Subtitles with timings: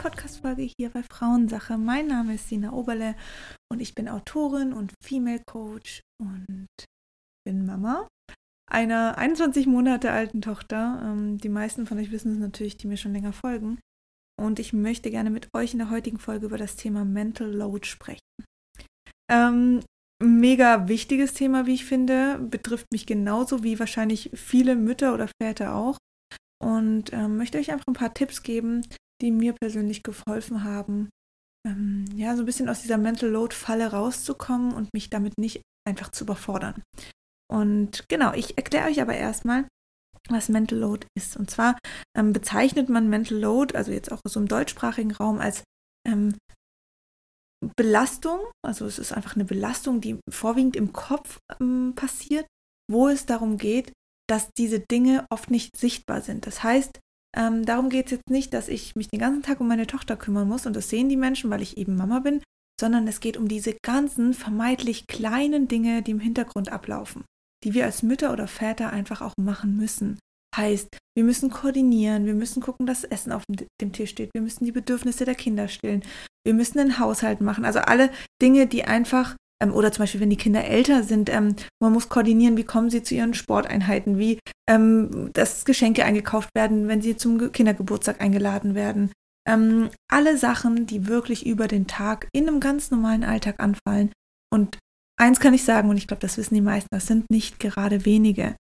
[0.00, 1.76] Podcast-Folge hier bei Frauensache.
[1.76, 3.14] Mein Name ist Sina Oberle
[3.70, 6.68] und ich bin Autorin und Female Coach und
[7.44, 8.08] bin Mama
[8.70, 11.02] einer 21 Monate alten Tochter.
[11.04, 13.78] Ähm, die meisten von euch wissen es natürlich, die mir schon länger folgen.
[14.40, 17.86] Und ich möchte gerne mit euch in der heutigen Folge über das Thema Mental Load
[17.86, 18.20] sprechen.
[19.30, 19.80] Ähm,
[20.22, 25.74] mega wichtiges Thema, wie ich finde, betrifft mich genauso wie wahrscheinlich viele Mütter oder Väter
[25.74, 25.98] auch
[26.58, 28.82] und ähm, möchte euch einfach ein paar Tipps geben,
[29.20, 31.10] die mir persönlich geholfen haben,
[31.66, 36.10] ähm, ja, so ein bisschen aus dieser Mental Load-Falle rauszukommen und mich damit nicht einfach
[36.10, 36.82] zu überfordern.
[37.50, 39.66] Und genau, ich erkläre euch aber erstmal,
[40.28, 41.36] was Mental Load ist.
[41.36, 41.76] Und zwar
[42.16, 45.64] ähm, bezeichnet man Mental Load, also jetzt auch so im deutschsprachigen Raum, als
[46.06, 46.36] ähm,
[47.76, 52.46] Belastung, also es ist einfach eine Belastung, die vorwiegend im Kopf ähm, passiert,
[52.90, 53.92] wo es darum geht,
[54.28, 56.46] dass diese Dinge oft nicht sichtbar sind.
[56.46, 57.00] Das heißt,
[57.36, 60.16] ähm, darum geht es jetzt nicht, dass ich mich den ganzen Tag um meine Tochter
[60.16, 62.42] kümmern muss und das sehen die Menschen, weil ich eben Mama bin,
[62.80, 67.24] sondern es geht um diese ganzen vermeintlich kleinen Dinge, die im Hintergrund ablaufen,
[67.64, 70.18] die wir als Mütter oder Väter einfach auch machen müssen.
[70.56, 73.44] Heißt, wir müssen koordinieren, wir müssen gucken, dass Essen auf
[73.80, 76.02] dem Tisch steht, wir müssen die Bedürfnisse der Kinder stillen,
[76.44, 77.64] wir müssen den Haushalt machen.
[77.64, 78.10] Also alle
[78.42, 82.08] Dinge, die einfach ähm, oder zum Beispiel, wenn die Kinder älter sind, ähm, man muss
[82.08, 87.16] koordinieren, wie kommen sie zu ihren Sporteinheiten, wie ähm, dass Geschenke eingekauft werden, wenn sie
[87.16, 89.12] zum Kindergeburtstag eingeladen werden.
[89.48, 94.12] Ähm, alle Sachen, die wirklich über den Tag in einem ganz normalen Alltag anfallen.
[94.52, 94.78] Und
[95.18, 98.04] eins kann ich sagen, und ich glaube, das wissen die meisten, das sind nicht gerade
[98.04, 98.56] wenige.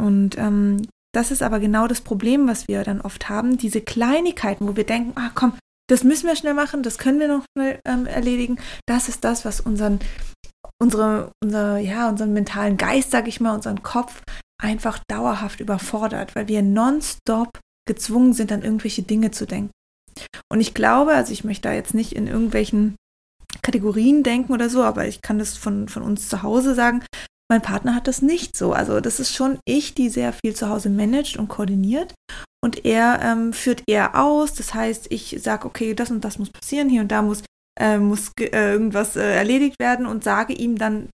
[0.00, 0.82] Und ähm,
[1.14, 4.84] das ist aber genau das Problem, was wir dann oft haben, diese Kleinigkeiten, wo wir
[4.84, 5.54] denken, ah komm,
[5.88, 8.58] das müssen wir schnell machen, das können wir noch schnell ähm, erledigen.
[8.86, 10.00] Das ist das, was unseren,
[10.80, 14.22] unsere, unser, ja, unseren mentalen Geist, sag ich mal, unseren Kopf
[14.62, 19.72] einfach dauerhaft überfordert, weil wir nonstop gezwungen sind, an irgendwelche Dinge zu denken.
[20.50, 22.96] Und ich glaube, also ich möchte da jetzt nicht in irgendwelchen
[23.62, 27.04] Kategorien denken oder so, aber ich kann das von, von uns zu Hause sagen.
[27.50, 28.72] Mein Partner hat das nicht so.
[28.72, 32.14] Also das ist schon ich, die sehr viel zu Hause managt und koordiniert
[32.64, 34.54] und er ähm, führt eher aus.
[34.54, 37.42] Das heißt, ich sage, okay, das und das muss passieren, hier und da muss,
[37.78, 41.10] äh, muss äh, irgendwas äh, erledigt werden und sage ihm dann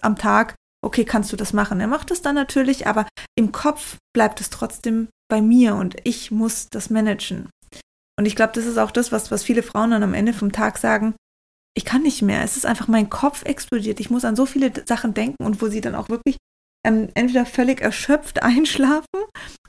[0.00, 0.54] am Tag,
[0.84, 1.80] okay, kannst du das machen?
[1.80, 3.06] Er macht das dann natürlich, aber
[3.36, 7.48] im Kopf bleibt es trotzdem bei mir und ich muss das managen.
[8.18, 10.52] Und ich glaube, das ist auch das, was, was viele Frauen dann am Ende vom
[10.52, 11.14] Tag sagen,
[11.74, 12.42] ich kann nicht mehr.
[12.42, 14.00] Es ist einfach, mein Kopf explodiert.
[14.00, 16.36] Ich muss an so viele Sachen denken und wo sie dann auch wirklich
[16.84, 19.06] ähm, entweder völlig erschöpft einschlafen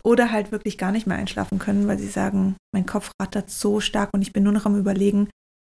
[0.03, 3.79] oder halt wirklich gar nicht mehr einschlafen können, weil sie sagen, mein Kopf rattert so
[3.79, 5.29] stark und ich bin nur noch am Überlegen,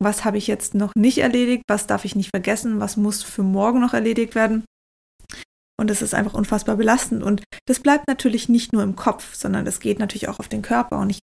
[0.02, 3.44] was habe ich jetzt noch nicht erledigt, was darf ich nicht vergessen, was muss für
[3.44, 4.66] morgen noch erledigt werden.
[5.78, 7.22] Und das ist einfach unfassbar belastend.
[7.22, 10.62] Und das bleibt natürlich nicht nur im Kopf, sondern das geht natürlich auch auf den
[10.62, 11.00] Körper.
[11.00, 11.20] Und ich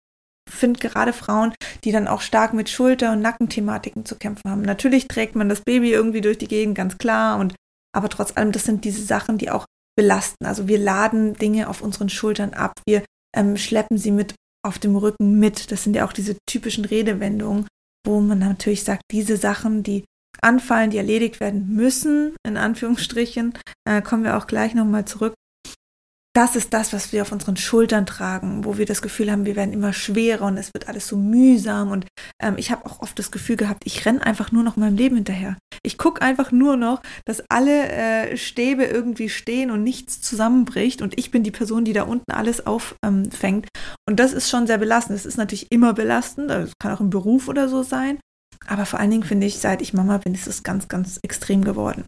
[0.49, 4.63] finde gerade Frauen, die dann auch stark mit Schulter- und Nackenthematiken zu kämpfen haben.
[4.63, 7.39] Natürlich trägt man das Baby irgendwie durch die Gegend, ganz klar.
[7.39, 7.55] Und
[7.95, 10.45] aber trotz allem, das sind diese Sachen, die auch belasten.
[10.45, 13.03] Also wir laden Dinge auf unseren Schultern ab, wir
[13.35, 15.71] ähm, schleppen sie mit auf dem Rücken mit.
[15.73, 17.67] Das sind ja auch diese typischen Redewendungen,
[18.07, 20.05] wo man natürlich sagt, diese Sachen, die
[20.43, 23.57] anfallen, die erledigt werden müssen, in Anführungsstrichen,
[23.89, 25.35] äh, kommen wir auch gleich nochmal zurück
[26.37, 29.57] das ist das, was wir auf unseren Schultern tragen, wo wir das Gefühl haben, wir
[29.57, 31.91] werden immer schwerer und es wird alles so mühsam.
[31.91, 32.07] Und
[32.43, 35.17] ähm, ich habe auch oft das Gefühl gehabt, ich renne einfach nur noch meinem Leben
[35.17, 35.57] hinterher.
[35.83, 41.01] Ich gucke einfach nur noch, dass alle äh, Stäbe irgendwie stehen und nichts zusammenbricht.
[41.01, 43.69] Und ich bin die Person, die da unten alles auffängt.
[44.07, 45.19] Und das ist schon sehr belastend.
[45.19, 46.51] Das ist natürlich immer belastend.
[46.51, 48.19] Das also kann auch im Beruf oder so sein.
[48.67, 51.65] Aber vor allen Dingen finde ich, seit ich Mama bin, ist es ganz, ganz extrem
[51.65, 52.05] geworden.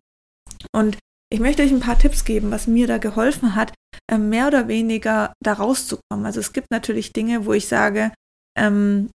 [0.74, 0.98] Und
[1.30, 3.72] ich möchte euch ein paar Tipps geben, was mir da geholfen hat,
[4.10, 6.24] ähm, mehr oder weniger da rauszukommen.
[6.24, 8.12] Also es gibt natürlich Dinge, wo ich sage,
[8.58, 9.10] ähm,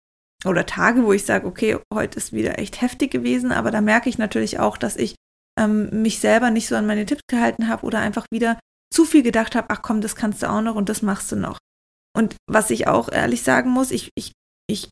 [0.44, 4.08] oder Tage, wo ich sage, okay, heute ist wieder echt heftig gewesen, aber da merke
[4.08, 5.14] ich natürlich auch, dass ich
[5.58, 8.58] ähm, mich selber nicht so an meine Tipps gehalten habe oder einfach wieder
[8.92, 11.36] zu viel gedacht habe, ach komm, das kannst du auch noch und das machst du
[11.36, 11.58] noch.
[12.14, 14.32] Und was ich auch ehrlich sagen muss, ich, ich,
[14.68, 14.90] ich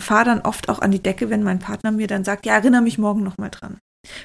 [0.00, 2.82] fahre dann oft auch an die Decke, wenn mein Partner mir dann sagt, ja, erinnere
[2.82, 3.78] mich morgen nochmal dran.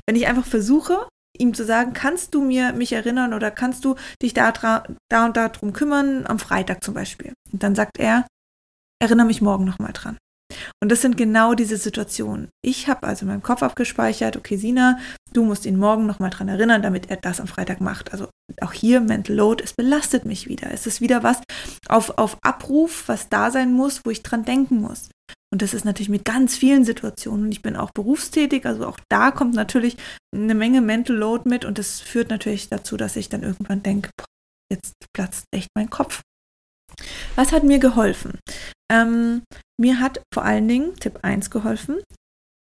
[0.06, 1.08] Wenn ich einfach versuche,
[1.38, 5.38] ihm zu sagen, kannst du mir mich erinnern oder kannst du dich da, da und
[5.38, 7.34] da drum kümmern, am Freitag zum Beispiel.
[7.52, 8.26] Und dann sagt er,
[9.02, 10.18] erinnere mich morgen nochmal dran.
[10.82, 12.50] Und das sind genau diese Situationen.
[12.64, 15.00] Ich habe also in meinem Kopf abgespeichert, okay, Sina,
[15.34, 18.12] du musst ihn morgen nochmal dran erinnern, damit er das am Freitag macht.
[18.12, 18.28] Also
[18.62, 20.72] auch hier Mental Load, es belastet mich wieder.
[20.72, 21.42] Es ist wieder was
[21.88, 25.10] auf, auf Abruf, was da sein muss, wo ich dran denken muss.
[25.54, 27.46] Und das ist natürlich mit ganz vielen Situationen.
[27.46, 29.98] Und ich bin auch berufstätig, also auch da kommt natürlich
[30.34, 31.64] eine Menge Mental Load mit.
[31.64, 34.10] Und das führt natürlich dazu, dass ich dann irgendwann denke,
[34.72, 36.22] jetzt platzt echt mein Kopf.
[37.36, 38.40] Was hat mir geholfen?
[38.92, 39.44] Ähm,
[39.80, 42.02] mir hat vor allen Dingen Tipp 1 geholfen,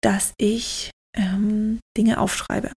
[0.02, 2.74] dass ich ähm, Dinge aufschreibe.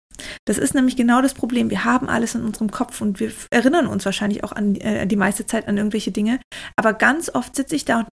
[0.47, 1.69] Das ist nämlich genau das Problem.
[1.69, 5.17] Wir haben alles in unserem Kopf und wir erinnern uns wahrscheinlich auch an äh, die
[5.17, 6.38] meiste Zeit an irgendwelche Dinge.
[6.76, 8.08] Aber ganz oft sitze ich da und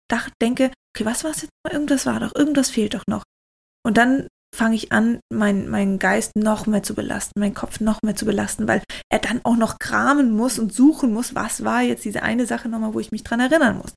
[0.43, 1.53] denke, okay, was war es jetzt?
[1.71, 3.23] Irgendwas war doch, irgendwas fehlt doch noch.
[3.87, 7.99] Und dann fange ich an, meinen mein Geist noch mehr zu belasten, meinen Kopf noch
[8.03, 11.83] mehr zu belasten, weil er dann auch noch kramen muss und suchen muss, was war
[11.83, 13.95] jetzt diese eine Sache nochmal, wo ich mich dran erinnern muss.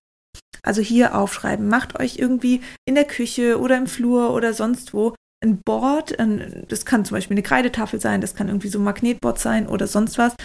[0.64, 5.16] Also hier aufschreiben, macht euch irgendwie in der Küche oder im Flur oder sonst wo
[5.44, 8.84] ein Board, ein, das kann zum Beispiel eine Kreidetafel sein, das kann irgendwie so ein
[8.84, 10.36] Magnetboard sein oder sonst was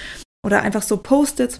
[0.44, 1.58] oder einfach so Post-its,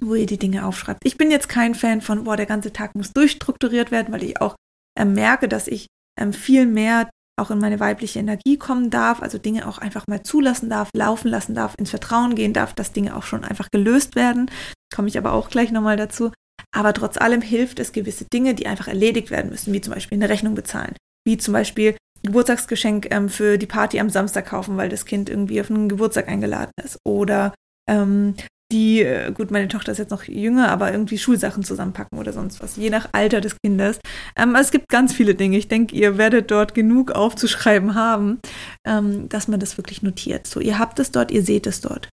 [0.00, 1.00] wo ihr die Dinge aufschreibt.
[1.04, 4.40] Ich bin jetzt kein Fan von, boah, der ganze Tag muss durchstrukturiert werden, weil ich
[4.40, 4.56] auch
[4.98, 5.86] äh, merke, dass ich
[6.18, 7.08] ähm, viel mehr
[7.40, 11.28] auch in meine weibliche Energie kommen darf, also Dinge auch einfach mal zulassen darf, laufen
[11.28, 14.50] lassen darf, ins Vertrauen gehen darf, dass Dinge auch schon einfach gelöst werden.
[14.94, 16.32] Komme ich aber auch gleich nochmal dazu.
[16.74, 20.16] Aber trotz allem hilft es gewisse Dinge, die einfach erledigt werden müssen, wie zum Beispiel
[20.16, 20.94] eine Rechnung bezahlen,
[21.26, 25.60] wie zum Beispiel Geburtstagsgeschenk ähm, für die Party am Samstag kaufen, weil das Kind irgendwie
[25.60, 26.98] auf einen Geburtstag eingeladen ist.
[27.04, 27.52] Oder
[27.88, 28.34] ähm,
[28.72, 32.62] die, äh, gut, meine Tochter ist jetzt noch jünger, aber irgendwie Schulsachen zusammenpacken oder sonst
[32.62, 34.00] was, je nach Alter des Kindes.
[34.36, 35.58] Ähm, es gibt ganz viele Dinge.
[35.58, 38.40] Ich denke, ihr werdet dort genug aufzuschreiben haben,
[38.86, 40.46] ähm, dass man das wirklich notiert.
[40.46, 42.08] So, ihr habt es dort, ihr seht es dort.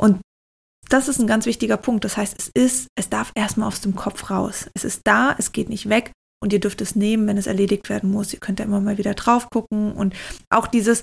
[0.00, 0.20] Und
[0.88, 2.04] das ist ein ganz wichtiger Punkt.
[2.04, 4.68] Das heißt, es ist, es darf erstmal aus dem Kopf raus.
[4.74, 6.12] Es ist da, es geht nicht weg
[6.42, 8.32] und ihr dürft es nehmen, wenn es erledigt werden muss.
[8.32, 10.14] Ihr könnt ja immer mal wieder drauf gucken und
[10.50, 11.02] auch dieses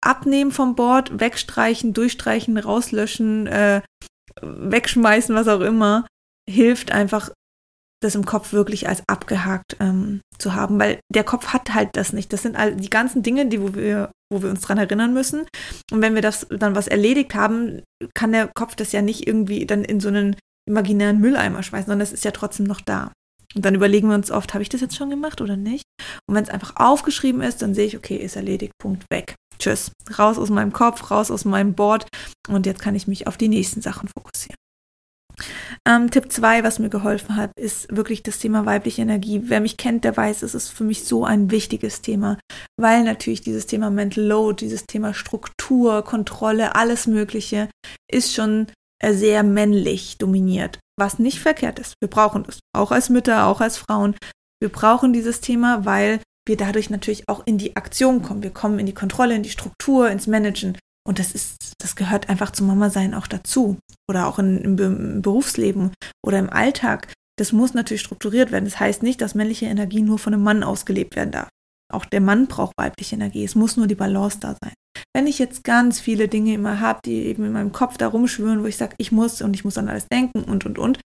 [0.00, 3.82] Abnehmen vom Board, wegstreichen, durchstreichen, rauslöschen, äh,
[4.42, 6.06] wegschmeißen, was auch immer,
[6.48, 7.30] hilft einfach,
[8.00, 12.12] das im Kopf wirklich als abgehakt ähm, zu haben, weil der Kopf hat halt das
[12.12, 12.32] nicht.
[12.32, 15.46] Das sind all die ganzen Dinge, die wo wir, wo wir uns dran erinnern müssen.
[15.90, 17.82] Und wenn wir das dann was erledigt haben,
[18.14, 20.36] kann der Kopf das ja nicht irgendwie dann in so einen
[20.68, 23.10] imaginären Mülleimer schmeißen, sondern es ist ja trotzdem noch da.
[23.54, 25.84] Und dann überlegen wir uns oft, habe ich das jetzt schon gemacht oder nicht?
[26.28, 29.34] Und wenn es einfach aufgeschrieben ist, dann sehe ich, okay, ist erledigt, Punkt, weg.
[29.58, 29.90] Tschüss.
[30.18, 32.06] Raus aus meinem Kopf, raus aus meinem Board.
[32.48, 34.56] Und jetzt kann ich mich auf die nächsten Sachen fokussieren.
[35.86, 39.42] Ähm, Tipp 2, was mir geholfen hat, ist wirklich das Thema weibliche Energie.
[39.44, 42.38] Wer mich kennt, der weiß, es ist für mich so ein wichtiges Thema,
[42.76, 47.68] weil natürlich dieses Thema Mental Load, dieses Thema Struktur, Kontrolle, alles Mögliche
[48.10, 48.66] ist schon
[49.00, 51.94] äh, sehr männlich dominiert, was nicht verkehrt ist.
[52.00, 54.16] Wir brauchen das, auch als Mütter, auch als Frauen.
[54.60, 58.42] Wir brauchen dieses Thema, weil wir dadurch natürlich auch in die Aktion kommen.
[58.42, 60.76] Wir kommen in die Kontrolle, in die Struktur, ins Managen.
[61.06, 63.78] Und das ist, das gehört einfach zum Mama-Sein auch dazu.
[64.08, 65.92] Oder auch in, im, im Berufsleben
[66.24, 67.12] oder im Alltag.
[67.38, 68.64] Das muss natürlich strukturiert werden.
[68.64, 71.48] Das heißt nicht, dass männliche Energie nur von einem Mann ausgelebt werden darf.
[71.90, 73.44] Auch der Mann braucht weibliche Energie.
[73.44, 74.74] Es muss nur die Balance da sein.
[75.14, 78.62] Wenn ich jetzt ganz viele Dinge immer habe, die eben in meinem Kopf da rumschwören,
[78.62, 81.00] wo ich sage, ich muss und ich muss an alles denken und und und,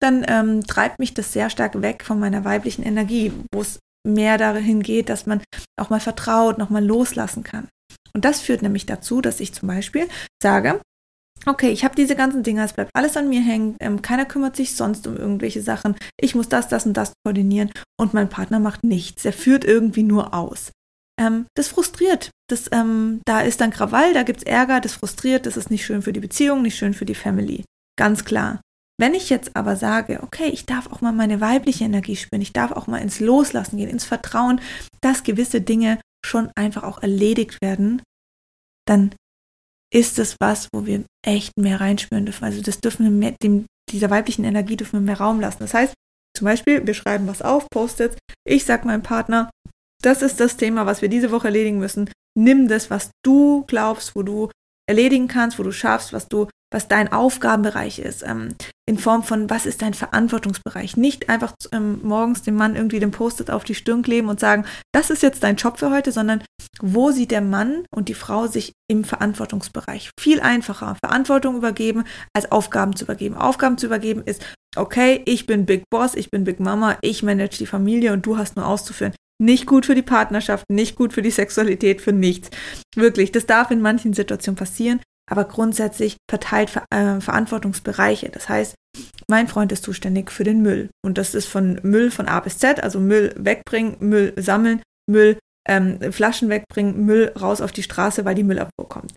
[0.00, 4.38] dann ähm, treibt mich das sehr stark weg von meiner weiblichen Energie, wo es mehr
[4.38, 5.42] dahin geht, dass man
[5.80, 7.68] auch mal vertraut, nochmal loslassen kann.
[8.14, 10.08] Und das führt nämlich dazu, dass ich zum Beispiel
[10.42, 10.80] sage,
[11.46, 14.56] okay, ich habe diese ganzen Dinge, es bleibt alles an mir hängen, ähm, keiner kümmert
[14.56, 18.60] sich sonst um irgendwelche Sachen, ich muss das, das und das koordinieren und mein Partner
[18.60, 20.70] macht nichts, er führt irgendwie nur aus.
[21.20, 25.46] Ähm, das frustriert, das, ähm, da ist dann Krawall, da gibt es Ärger, das frustriert,
[25.46, 27.64] das ist nicht schön für die Beziehung, nicht schön für die Family,
[27.98, 28.60] ganz klar.
[29.00, 32.52] Wenn ich jetzt aber sage, okay, ich darf auch mal meine weibliche Energie spüren, ich
[32.52, 34.60] darf auch mal ins Loslassen gehen, ins Vertrauen,
[35.00, 38.02] dass gewisse Dinge schon einfach auch erledigt werden,
[38.86, 39.14] dann
[39.92, 42.44] ist es was, wo wir echt mehr reinspüren dürfen.
[42.44, 45.58] Also das dürfen wir mehr, dem, dieser weiblichen Energie dürfen wir mehr Raum lassen.
[45.60, 45.94] Das heißt,
[46.36, 48.16] zum Beispiel, wir schreiben was auf, Post-its.
[48.46, 49.50] Ich sage meinem Partner,
[50.02, 52.10] das ist das Thema, was wir diese Woche erledigen müssen.
[52.36, 54.50] Nimm das, was du glaubst, wo du
[54.88, 58.54] erledigen kannst, wo du schaffst, was du was dein Aufgabenbereich ist, ähm,
[58.88, 60.96] in Form von, was ist dein Verantwortungsbereich.
[60.96, 64.64] Nicht einfach ähm, morgens dem Mann irgendwie den Post-it auf die Stirn kleben und sagen,
[64.92, 66.42] das ist jetzt dein Job für heute, sondern
[66.80, 70.10] wo sieht der Mann und die Frau sich im Verantwortungsbereich?
[70.18, 73.36] Viel einfacher, Verantwortung übergeben, als Aufgaben zu übergeben.
[73.36, 74.44] Aufgaben zu übergeben ist,
[74.76, 78.36] okay, ich bin Big Boss, ich bin Big Mama, ich manage die Familie und du
[78.36, 79.14] hast nur auszuführen.
[79.40, 82.50] Nicht gut für die Partnerschaft, nicht gut für die Sexualität, für nichts.
[82.94, 85.00] Wirklich, das darf in manchen Situationen passieren,
[85.32, 88.28] aber grundsätzlich verteilt Ver äh, Verantwortungsbereiche.
[88.28, 88.74] Das heißt,
[89.26, 90.90] mein Freund ist zuständig für den Müll.
[91.02, 95.38] Und das ist von Müll von A bis Z, also Müll wegbringen, Müll sammeln, Müll
[95.66, 99.14] ähm, Flaschen wegbringen, Müll raus auf die Straße, weil die Müllabfuhr kommt.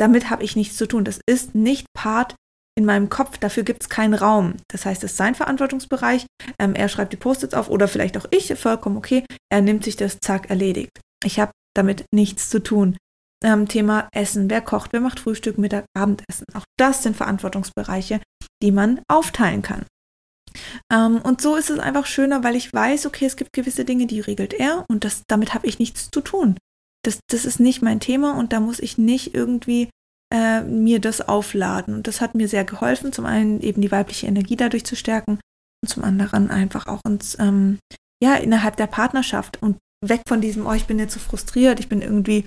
[0.00, 1.04] Damit habe ich nichts zu tun.
[1.04, 2.34] Das ist nicht Part
[2.76, 4.54] in meinem Kopf, dafür gibt es keinen Raum.
[4.66, 6.26] Das heißt, es ist sein Verantwortungsbereich.
[6.58, 9.24] Ähm, er schreibt die Post-its auf oder vielleicht auch ich, vollkommen okay.
[9.48, 10.90] Er nimmt sich das, zack, erledigt.
[11.24, 12.96] Ich habe damit nichts zu tun
[13.44, 14.50] ähm, Thema Essen.
[14.50, 16.46] Wer kocht, wer macht Frühstück, Mittag, Abendessen.
[16.54, 18.20] Auch das sind Verantwortungsbereiche,
[18.62, 19.84] die man aufteilen kann.
[20.92, 24.06] Ähm, und so ist es einfach schöner, weil ich weiß, okay, es gibt gewisse Dinge,
[24.06, 26.56] die regelt er und das, damit habe ich nichts zu tun.
[27.04, 29.88] Das, das ist nicht mein Thema und da muss ich nicht irgendwie
[30.32, 31.94] äh, mir das aufladen.
[31.94, 35.40] Und das hat mir sehr geholfen, zum einen eben die weibliche Energie dadurch zu stärken
[35.82, 37.78] und zum anderen einfach auch uns, ähm,
[38.22, 41.88] ja, innerhalb der Partnerschaft und weg von diesem, oh, ich bin jetzt so frustriert, ich
[41.88, 42.46] bin irgendwie,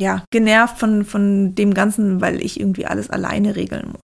[0.00, 4.02] ja, genervt von, von dem Ganzen, weil ich irgendwie alles alleine regeln muss.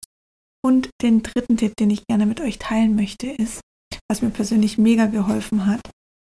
[0.63, 3.61] Und den dritten Tipp, den ich gerne mit euch teilen möchte, ist,
[4.09, 5.81] was mir persönlich mega geholfen hat,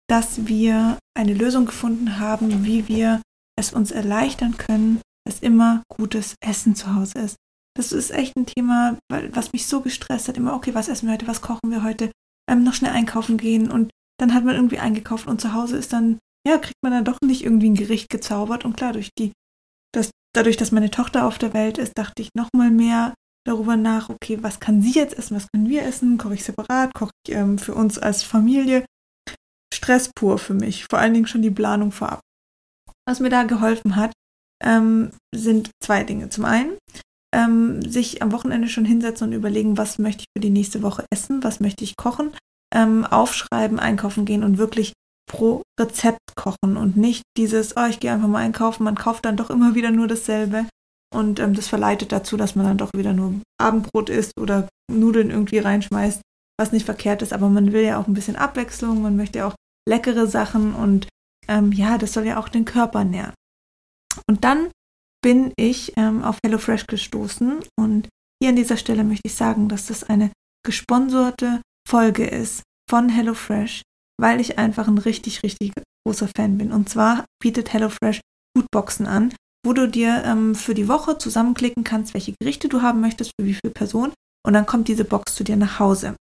[0.10, 3.22] dass wir eine Lösung gefunden haben, wie wir
[3.58, 7.36] es uns erleichtern können, dass immer gutes Essen zu Hause ist.
[7.76, 10.38] Das ist echt ein Thema, was mich so gestresst hat.
[10.38, 12.12] Immer, okay, was essen wir heute, was kochen wir heute?
[12.50, 15.92] Ähm, noch schnell einkaufen gehen und dann hat man irgendwie eingekauft und zu Hause ist
[15.92, 18.64] dann, ja, kriegt man dann doch nicht irgendwie ein Gericht gezaubert.
[18.64, 19.34] Und klar, durch die,
[19.96, 23.14] das, dadurch, dass meine Tochter auf der Welt ist, dachte ich nochmal mehr
[23.46, 26.18] darüber nach, okay, was kann sie jetzt essen, was können wir essen?
[26.18, 28.86] Koche ich separat, koche ich ähm, für uns als Familie?
[29.74, 32.22] Stress pur für mich, vor allen Dingen schon die Planung vorab.
[33.08, 34.14] Was mir da geholfen hat,
[34.64, 36.30] ähm, sind zwei Dinge.
[36.30, 36.78] Zum einen,
[37.36, 41.06] ähm, sich am Wochenende schon hinsetzen und überlegen, was möchte ich für die nächste Woche
[41.12, 42.32] essen, was möchte ich kochen,
[42.74, 44.94] ähm, aufschreiben, einkaufen gehen und wirklich
[45.28, 49.38] pro Rezept kochen und nicht dieses, oh, ich gehe einfach mal einkaufen, man kauft dann
[49.38, 50.66] doch immer wieder nur dasselbe.
[51.14, 55.32] Und ähm, das verleitet dazu, dass man dann doch wieder nur Abendbrot isst oder Nudeln
[55.32, 56.22] irgendwie reinschmeißt,
[56.60, 59.48] was nicht verkehrt ist, aber man will ja auch ein bisschen Abwechslung, man möchte ja
[59.48, 59.56] auch
[59.88, 61.08] leckere Sachen und
[61.48, 63.34] ähm, ja, das soll ja auch den Körper nähren.
[64.28, 64.72] Und dann
[65.22, 68.08] bin ich ähm, auf HelloFresh gestoßen und
[68.42, 70.32] hier an dieser Stelle möchte ich sagen, dass das eine
[70.66, 73.82] gesponserte Folge ist von HelloFresh,
[74.20, 75.74] weil ich einfach ein richtig, richtig
[76.06, 76.72] großer Fan bin.
[76.72, 78.22] Und zwar bietet HelloFresh
[78.56, 79.34] Foodboxen an,
[79.66, 83.46] wo du dir ähm, für die Woche zusammenklicken kannst, welche Gerichte du haben möchtest, für
[83.46, 84.14] wie viele Personen.
[84.46, 86.16] Und dann kommt diese Box zu dir nach Hause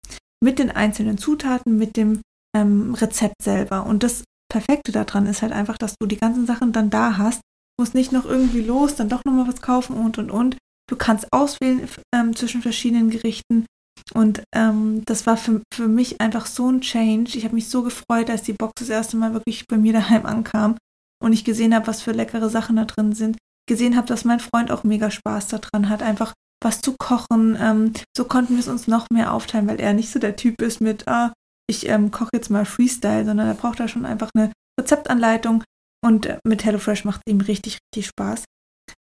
[0.42, 2.20] mit den einzelnen Zutaten, mit dem
[2.56, 3.86] ähm, Rezept selber.
[3.86, 7.40] Und das Perfekte daran ist halt einfach, dass du die ganzen Sachen dann da hast
[7.82, 10.56] musst nicht noch irgendwie los, dann doch nochmal was kaufen und und und.
[10.88, 13.66] Du kannst auswählen ähm, zwischen verschiedenen Gerichten.
[14.14, 17.36] Und ähm, das war für, für mich einfach so ein Change.
[17.36, 20.26] Ich habe mich so gefreut, als die Box das erste Mal wirklich bei mir daheim
[20.26, 20.76] ankam
[21.22, 23.36] und ich gesehen habe, was für leckere Sachen da drin sind.
[23.68, 26.32] Gesehen habe, dass mein Freund auch mega Spaß daran hat, einfach
[26.62, 27.56] was zu kochen.
[27.60, 30.60] Ähm, so konnten wir es uns noch mehr aufteilen, weil er nicht so der Typ
[30.60, 31.32] ist mit, ah,
[31.68, 35.62] ich ähm, koche jetzt mal Freestyle, sondern er braucht da schon einfach eine Rezeptanleitung,
[36.04, 38.44] und mit HelloFresh macht es ihm richtig, richtig Spaß.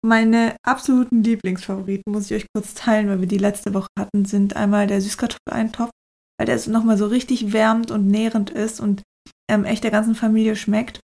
[0.02, 4.56] Meine absoluten Lieblingsfavoriten muss ich euch kurz teilen, weil wir die letzte Woche hatten, sind
[4.56, 5.92] einmal der Süßkartoffeleintopf,
[6.38, 9.02] weil der so nochmal so richtig wärmend und nährend ist und
[9.50, 11.00] ähm, echt der ganzen Familie schmeckt.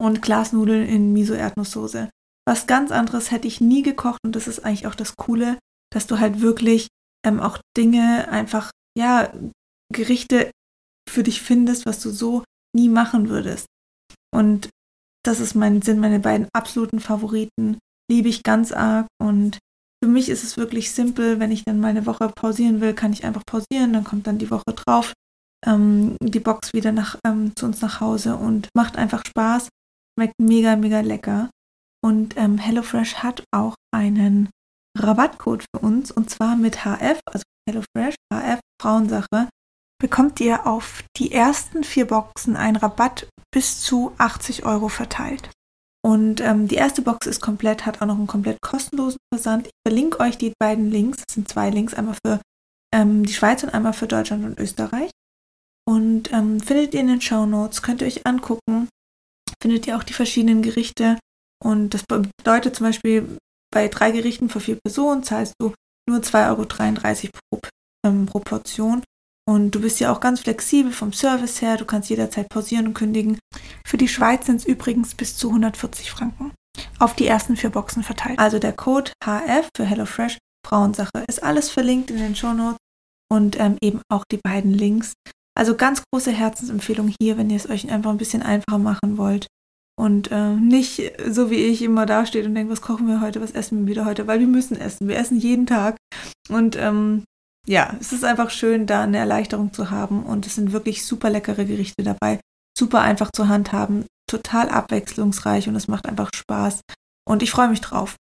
[0.00, 2.10] Und Glasnudeln in Miso-Erdnusssoße.
[2.46, 5.58] Was ganz anderes hätte ich nie gekocht und das ist eigentlich auch das Coole,
[5.92, 6.88] dass du halt wirklich
[7.26, 9.32] ähm, auch Dinge einfach, ja,
[9.92, 10.50] Gerichte
[11.08, 13.66] für dich findest, was du so nie machen würdest.
[14.34, 14.68] Und
[15.24, 17.78] das ist mein, sind meine beiden absoluten Favoriten.
[18.10, 19.58] Liebe ich ganz arg und
[20.02, 21.40] für mich ist es wirklich simpel.
[21.40, 23.92] Wenn ich dann mal eine Woche pausieren will, kann ich einfach pausieren.
[23.92, 25.12] Dann kommt dann die Woche drauf
[25.66, 29.68] ähm, die Box wieder nach, ähm, zu uns nach Hause und macht einfach Spaß.
[30.16, 31.50] Schmeckt mega, mega lecker.
[32.04, 34.50] Und ähm, HelloFresh hat auch einen
[34.96, 39.48] Rabattcode für uns und zwar mit HF, also HelloFresh, HF Frauensache,
[40.00, 45.50] bekommt ihr auf die ersten vier Boxen einen Rabatt bis zu 80 Euro verteilt.
[46.08, 49.66] Und ähm, die erste Box ist komplett, hat auch noch einen komplett kostenlosen Versand.
[49.66, 51.18] Ich verlinke euch die beiden Links.
[51.18, 52.40] Das sind zwei Links, einmal für
[52.94, 55.10] ähm, die Schweiz und einmal für Deutschland und Österreich.
[55.86, 58.88] Und ähm, findet ihr in den Show Notes, könnt ihr euch angucken.
[59.60, 61.18] Findet ihr auch die verschiedenen Gerichte.
[61.62, 63.36] Und das bedeutet zum Beispiel,
[63.70, 65.74] bei drei Gerichten für vier Personen zahlst du
[66.08, 67.60] nur 2,33 Euro pro,
[68.06, 69.02] ähm, pro Portion.
[69.48, 71.78] Und du bist ja auch ganz flexibel vom Service her.
[71.78, 73.38] Du kannst jederzeit pausieren und kündigen.
[73.82, 76.52] Für die Schweiz sind es übrigens bis zu 140 Franken.
[76.98, 78.38] Auf die ersten vier Boxen verteilt.
[78.38, 80.36] Also der Code HF für HelloFresh
[80.66, 82.76] Frauensache ist alles verlinkt in den Shownotes
[83.32, 85.14] und ähm, eben auch die beiden Links.
[85.58, 89.46] Also ganz große Herzensempfehlung hier, wenn ihr es euch einfach ein bisschen einfacher machen wollt.
[89.98, 93.52] Und äh, nicht so wie ich immer dasteht und denkt, was kochen wir heute, was
[93.52, 95.08] essen wir wieder heute, weil wir müssen essen.
[95.08, 95.96] Wir essen jeden Tag.
[96.50, 97.24] Und ähm,
[97.66, 101.30] ja, es ist einfach schön, da eine Erleichterung zu haben und es sind wirklich super
[101.30, 102.40] leckere Gerichte dabei,
[102.76, 106.80] super einfach zu handhaben, total abwechslungsreich und es macht einfach Spaß
[107.26, 108.16] und ich freue mich drauf.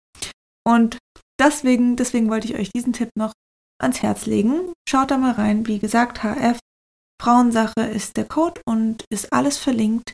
[0.66, 0.98] Und
[1.38, 3.32] deswegen, deswegen wollte ich euch diesen Tipp noch
[3.80, 4.72] ans Herz legen.
[4.88, 5.66] Schaut da mal rein.
[5.66, 6.58] Wie gesagt, HF
[7.20, 10.12] Frauensache ist der Code und ist alles verlinkt.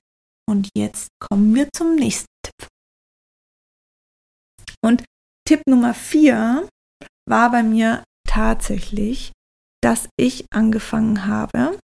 [0.49, 2.69] Und jetzt kommen wir zum nächsten Tipp.
[4.83, 5.05] Und
[5.47, 6.69] Tipp Nummer 4
[7.29, 9.32] war bei mir tatsächlich
[9.82, 11.78] dass ich angefangen habe,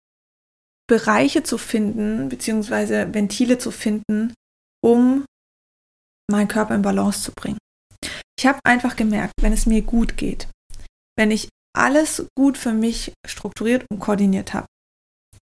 [0.89, 4.35] Bereiche zu finden, beziehungsweise Ventile zu finden,
[4.83, 5.25] um
[6.31, 7.59] meinen Körper in Balance zu bringen.
[8.39, 10.49] Ich habe einfach gemerkt, wenn es mir gut geht,
[11.17, 14.67] wenn ich alles gut für mich strukturiert und koordiniert habe,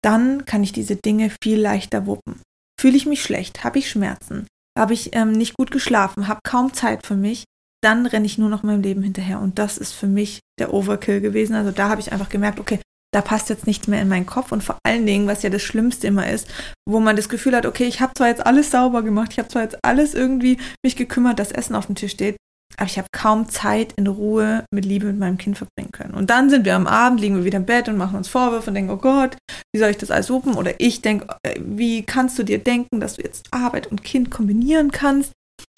[0.04, 2.42] dann kann ich diese Dinge viel leichter wuppen.
[2.80, 6.74] Fühle ich mich schlecht, habe ich Schmerzen, habe ich ähm, nicht gut geschlafen, habe kaum
[6.74, 7.44] Zeit für mich,
[7.88, 9.40] dann renne ich nur noch meinem Leben hinterher.
[9.40, 11.56] Und das ist für mich der Overkill gewesen.
[11.56, 12.80] Also da habe ich einfach gemerkt, okay,
[13.14, 14.52] da passt jetzt nichts mehr in meinen Kopf.
[14.52, 16.50] Und vor allen Dingen, was ja das Schlimmste immer ist,
[16.86, 19.48] wo man das Gefühl hat, okay, ich habe zwar jetzt alles sauber gemacht, ich habe
[19.48, 22.36] zwar jetzt alles irgendwie mich gekümmert, dass Essen auf dem Tisch steht,
[22.76, 26.14] aber ich habe kaum Zeit in Ruhe mit Liebe mit meinem Kind verbringen können.
[26.14, 28.70] Und dann sind wir am Abend, liegen wir wieder im Bett und machen uns Vorwürfe
[28.70, 29.38] und denken, oh Gott,
[29.74, 30.56] wie soll ich das alles wuppen?
[30.56, 34.30] Oder ich denke, äh, wie kannst du dir denken, dass du jetzt Arbeit und Kind
[34.30, 35.32] kombinieren kannst?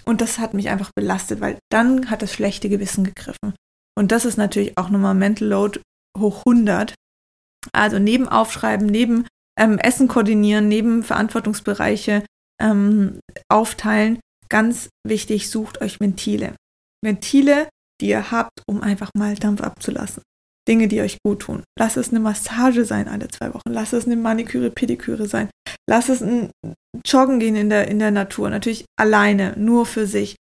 [0.10, 3.54] Und das hat mich einfach belastet, weil dann hat das schlechte Gewissen gegriffen.
[3.96, 5.82] Und das ist natürlich auch nochmal Mental Load
[6.18, 6.96] hoch 100.
[7.74, 12.25] Also neben Aufschreiben, neben ähm, Essen koordinieren, neben Verantwortungsbereiche
[12.60, 16.56] ähm, aufteilen, ganz wichtig, sucht euch Ventile.
[17.04, 17.70] Ventile,
[18.01, 20.24] die ihr habt, um einfach mal Dampf abzulassen.
[20.68, 21.63] Dinge, die euch gut tun.
[21.78, 23.70] Lass es eine Massage sein alle zwei Wochen.
[23.70, 25.51] Lass es eine Maniküre, Pediküre sein.
[25.89, 26.51] Lass es ein
[27.03, 28.51] Joggen gehen in der, in der Natur.
[28.51, 30.36] Natürlich alleine, nur für sich.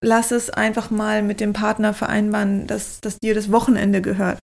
[0.00, 4.38] Lass es einfach mal mit dem Partner vereinbaren, dass, dass dir das Wochenende gehört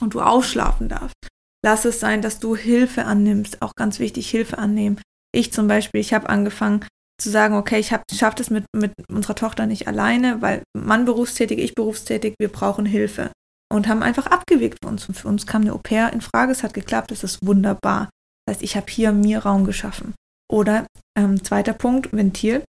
[0.00, 1.14] und du ausschlafen darfst.
[1.62, 3.60] Lass es sein, dass du Hilfe annimmst.
[3.60, 5.02] Auch ganz wichtig, Hilfe annehmen.
[5.34, 6.86] Ich zum Beispiel, ich habe angefangen
[7.20, 11.58] zu sagen, okay, ich schaffe das mit, mit unserer Tochter nicht alleine, weil Mann berufstätig,
[11.58, 13.32] ich berufstätig, wir brauchen Hilfe
[13.70, 15.06] und haben einfach abgewegt für uns.
[15.08, 18.08] Und für uns kam eine Au-pair in Frage, es hat geklappt, es ist wunderbar.
[18.46, 20.14] Das heißt, ich habe hier mir Raum geschaffen.
[20.50, 22.64] Oder ähm, zweiter Punkt, Ventil.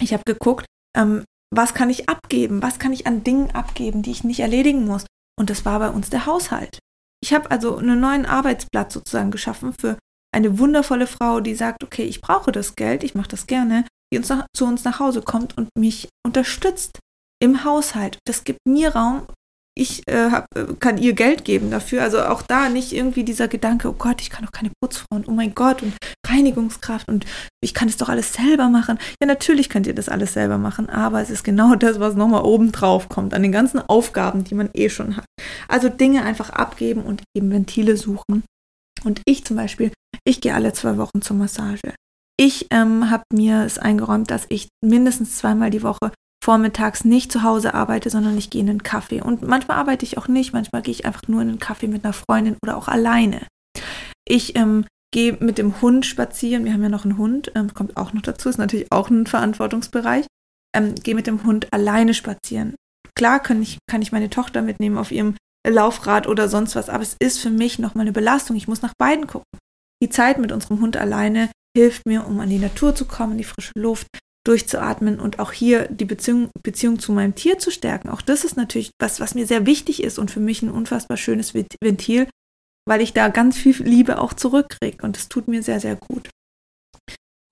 [0.00, 1.24] Ich habe geguckt, ähm,
[1.54, 2.62] was kann ich abgeben?
[2.62, 5.06] Was kann ich an Dingen abgeben, die ich nicht erledigen muss?
[5.38, 6.78] Und das war bei uns der Haushalt.
[7.22, 9.98] Ich habe also einen neuen Arbeitsplatz sozusagen geschaffen für
[10.34, 14.18] eine wundervolle Frau, die sagt, okay, ich brauche das Geld, ich mache das gerne, die
[14.18, 16.98] uns nach, zu uns nach Hause kommt und mich unterstützt
[17.40, 18.18] im Haushalt.
[18.26, 19.26] Das gibt mir Raum,
[19.76, 22.02] ich äh, hab, äh, kann ihr Geld geben dafür.
[22.02, 25.28] Also auch da nicht irgendwie dieser Gedanke, oh Gott, ich kann doch keine Putzfrau und
[25.28, 25.94] oh mein Gott und
[26.26, 27.26] Reinigungskraft und
[27.60, 28.98] ich kann es doch alles selber machen.
[29.20, 32.44] Ja, natürlich könnt ihr das alles selber machen, aber es ist genau das, was nochmal
[32.44, 35.24] oben drauf kommt, an den ganzen Aufgaben, die man eh schon hat.
[35.68, 38.44] Also Dinge einfach abgeben und eben Ventile suchen.
[39.04, 39.92] Und ich zum Beispiel,
[40.24, 41.94] ich gehe alle zwei Wochen zur Massage.
[42.36, 46.10] Ich ähm, habe mir es eingeräumt, dass ich mindestens zweimal die Woche
[46.44, 49.22] vormittags nicht zu Hause arbeite, sondern ich gehe in einen Kaffee.
[49.22, 52.04] Und manchmal arbeite ich auch nicht, manchmal gehe ich einfach nur in einen Kaffee mit
[52.04, 53.46] einer Freundin oder auch alleine.
[54.28, 56.66] Ich ähm, gehe mit dem Hund spazieren.
[56.66, 59.26] Wir haben ja noch einen Hund, ähm, kommt auch noch dazu, ist natürlich auch ein
[59.26, 60.26] Verantwortungsbereich.
[60.76, 62.74] Ähm, gehe mit dem Hund alleine spazieren.
[63.16, 67.02] Klar kann ich, kann ich meine Tochter mitnehmen auf ihrem Laufrad oder sonst was, aber
[67.02, 68.56] es ist für mich nochmal eine Belastung.
[68.56, 69.58] Ich muss nach beiden gucken.
[70.02, 73.44] Die Zeit mit unserem Hund alleine hilft mir, um an die Natur zu kommen, die
[73.44, 74.08] frische Luft,
[74.44, 78.10] durchzuatmen und auch hier die Beziehung, Beziehung zu meinem Tier zu stärken.
[78.10, 81.16] Auch das ist natürlich was, was mir sehr wichtig ist und für mich ein unfassbar
[81.16, 82.28] schönes Ventil,
[82.86, 86.28] weil ich da ganz viel Liebe auch zurückkriege und das tut mir sehr, sehr gut.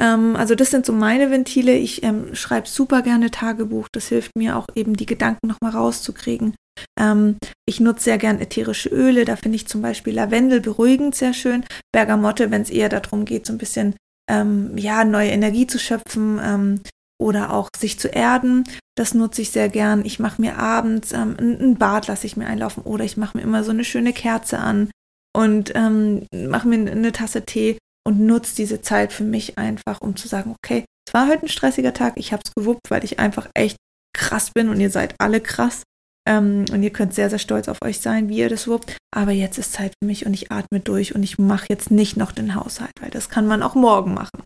[0.01, 1.75] Ähm, also das sind so meine Ventile.
[1.75, 3.89] Ich ähm, schreibe super gerne Tagebuch.
[3.93, 6.55] Das hilft mir auch eben die Gedanken nochmal rauszukriegen.
[6.99, 9.25] Ähm, ich nutze sehr gern ätherische Öle.
[9.25, 11.65] Da finde ich zum Beispiel Lavendel beruhigend sehr schön.
[11.93, 13.95] Bergamotte, wenn es eher darum geht, so ein bisschen
[14.29, 16.81] ähm, ja, neue Energie zu schöpfen ähm,
[17.21, 18.65] oder auch sich zu erden.
[18.97, 20.05] Das nutze ich sehr gern.
[20.05, 23.43] Ich mache mir abends ähm, ein Bad, lasse ich mir einlaufen oder ich mache mir
[23.43, 24.91] immer so eine schöne Kerze an
[25.35, 30.17] und ähm, mache mir eine Tasse Tee und nutze diese Zeit für mich einfach, um
[30.17, 33.19] zu sagen, okay, es war heute ein stressiger Tag, ich habe es gewuppt, weil ich
[33.19, 33.77] einfach echt
[34.15, 35.83] krass bin und ihr seid alle krass.
[36.29, 38.97] Ähm, und ihr könnt sehr, sehr stolz auf euch sein, wie ihr das wuppt.
[39.15, 42.17] Aber jetzt ist Zeit für mich und ich atme durch und ich mache jetzt nicht
[42.17, 44.43] noch den Haushalt, weil das kann man auch morgen machen.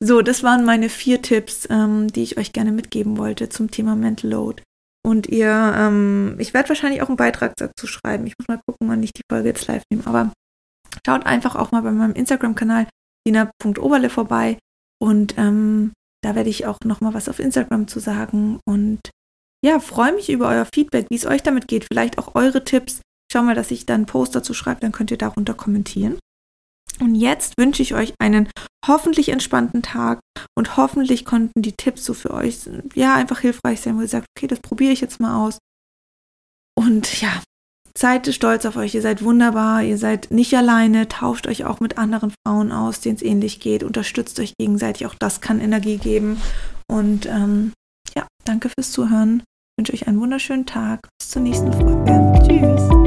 [0.00, 3.96] So, das waren meine vier Tipps, ähm, die ich euch gerne mitgeben wollte zum Thema
[3.96, 4.62] Mental Load.
[5.04, 8.26] Und ihr, ähm, ich werde wahrscheinlich auch einen Beitrag dazu schreiben.
[8.26, 10.06] Ich muss mal gucken, wann ich die Folge jetzt live nehme.
[10.06, 10.32] Aber
[11.06, 12.86] schaut einfach auch mal bei meinem Instagram-Kanal
[13.26, 14.58] dina.oberle vorbei.
[15.00, 15.92] Und ähm,
[16.22, 18.60] da werde ich auch noch mal was auf Instagram zu sagen.
[18.66, 19.00] Und
[19.64, 21.86] ja, freue mich über euer Feedback, wie es euch damit geht.
[21.90, 23.00] Vielleicht auch eure Tipps.
[23.32, 26.18] Schau mal, dass ich dann einen Post dazu schreibe, dann könnt ihr darunter kommentieren.
[27.00, 28.48] Und jetzt wünsche ich euch einen
[28.86, 30.20] hoffentlich entspannten Tag
[30.56, 32.60] und hoffentlich konnten die Tipps so für euch
[32.94, 35.58] ja einfach hilfreich sein, wo ihr sagt, okay, das probiere ich jetzt mal aus.
[36.76, 37.42] Und ja,
[37.96, 41.98] seid stolz auf euch, ihr seid wunderbar, ihr seid nicht alleine, tauscht euch auch mit
[41.98, 46.40] anderen Frauen aus, denen es ähnlich geht, unterstützt euch gegenseitig, auch das kann Energie geben.
[46.90, 47.72] Und ähm,
[48.18, 49.40] ja, danke fürs Zuhören.
[49.40, 51.08] Ich wünsche euch einen wunderschönen Tag.
[51.18, 52.32] Bis zur nächsten Folge.
[52.46, 52.97] Tschüss.